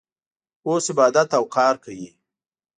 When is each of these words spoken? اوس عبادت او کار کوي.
اوس 0.67 0.85
عبادت 0.93 1.29
او 1.37 1.43
کار 1.55 1.75
کوي. 1.83 2.09